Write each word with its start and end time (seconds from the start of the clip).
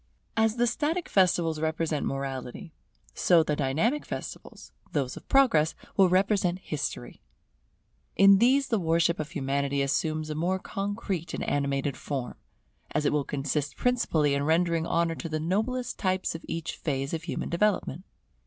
As 0.35 0.55
the 0.55 0.65
static 0.65 1.07
festivals 1.07 1.59
represent 1.61 2.07
Morality, 2.07 2.73
so 3.13 3.43
the 3.43 3.55
dynamic 3.55 4.03
festivals, 4.03 4.71
those 4.93 5.15
of 5.15 5.29
Progress, 5.29 5.75
will 5.95 6.09
represent 6.09 6.57
History. 6.57 7.21
In 8.15 8.39
these 8.39 8.69
the 8.69 8.79
worship 8.79 9.19
of 9.19 9.29
Humanity 9.29 9.83
assumes 9.83 10.31
a 10.31 10.33
more 10.33 10.57
concrete 10.57 11.35
and 11.35 11.43
animated 11.43 11.95
form; 11.95 12.33
as 12.89 13.05
it 13.05 13.13
will 13.13 13.23
consist 13.23 13.77
principally 13.77 14.33
in 14.33 14.41
rendering 14.41 14.87
honour 14.87 15.13
to 15.13 15.29
the 15.29 15.39
noblest 15.39 15.99
types 15.99 16.33
of 16.33 16.43
each 16.47 16.75
phase 16.77 17.13
of 17.13 17.25
human 17.25 17.49
development. 17.49 18.03